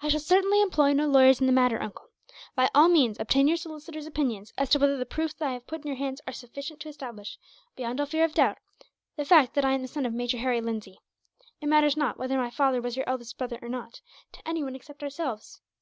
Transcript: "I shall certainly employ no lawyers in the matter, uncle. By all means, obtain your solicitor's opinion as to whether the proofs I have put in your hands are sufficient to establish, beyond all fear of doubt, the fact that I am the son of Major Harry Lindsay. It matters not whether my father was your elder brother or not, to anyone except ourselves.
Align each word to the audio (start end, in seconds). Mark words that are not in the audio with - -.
"I 0.00 0.08
shall 0.08 0.18
certainly 0.18 0.62
employ 0.62 0.94
no 0.94 1.06
lawyers 1.06 1.42
in 1.42 1.46
the 1.46 1.52
matter, 1.52 1.78
uncle. 1.82 2.08
By 2.54 2.70
all 2.74 2.88
means, 2.88 3.18
obtain 3.20 3.48
your 3.48 3.58
solicitor's 3.58 4.06
opinion 4.06 4.46
as 4.56 4.70
to 4.70 4.78
whether 4.78 4.96
the 4.96 5.04
proofs 5.04 5.42
I 5.42 5.50
have 5.52 5.66
put 5.66 5.82
in 5.82 5.88
your 5.88 5.98
hands 5.98 6.22
are 6.26 6.32
sufficient 6.32 6.80
to 6.80 6.88
establish, 6.88 7.36
beyond 7.76 8.00
all 8.00 8.06
fear 8.06 8.24
of 8.24 8.32
doubt, 8.32 8.56
the 9.16 9.26
fact 9.26 9.52
that 9.52 9.64
I 9.66 9.72
am 9.72 9.82
the 9.82 9.88
son 9.88 10.06
of 10.06 10.14
Major 10.14 10.38
Harry 10.38 10.62
Lindsay. 10.62 11.02
It 11.60 11.66
matters 11.66 11.98
not 11.98 12.16
whether 12.18 12.38
my 12.38 12.48
father 12.48 12.80
was 12.80 12.96
your 12.96 13.06
elder 13.06 13.26
brother 13.36 13.58
or 13.60 13.68
not, 13.68 14.00
to 14.32 14.48
anyone 14.48 14.74
except 14.74 15.02
ourselves. 15.02 15.60